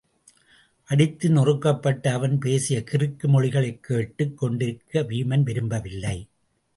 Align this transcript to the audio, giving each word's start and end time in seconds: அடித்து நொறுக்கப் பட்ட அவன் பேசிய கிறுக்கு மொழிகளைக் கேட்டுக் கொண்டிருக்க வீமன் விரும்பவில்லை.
அடித்து 0.83 1.29
நொறுக்கப் 1.29 1.79
பட்ட 1.79 2.13
அவன் 2.13 2.37
பேசிய 2.39 2.83
கிறுக்கு 2.91 3.27
மொழிகளைக் 3.27 3.83
கேட்டுக் 3.83 4.37
கொண்டிருக்க 4.37 4.99
வீமன் 5.01 5.43
விரும்பவில்லை. 5.43 6.27